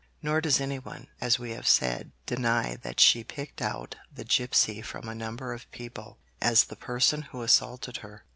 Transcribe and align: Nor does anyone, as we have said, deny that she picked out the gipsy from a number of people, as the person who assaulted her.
Nor 0.23 0.41
does 0.41 0.59
anyone, 0.59 1.09
as 1.21 1.37
we 1.37 1.51
have 1.51 1.67
said, 1.67 2.11
deny 2.25 2.75
that 2.77 2.99
she 2.99 3.23
picked 3.23 3.61
out 3.61 3.97
the 4.11 4.23
gipsy 4.23 4.81
from 4.81 5.07
a 5.07 5.13
number 5.13 5.53
of 5.53 5.69
people, 5.69 6.17
as 6.41 6.63
the 6.63 6.75
person 6.75 7.21
who 7.21 7.43
assaulted 7.43 7.97
her. 7.97 8.25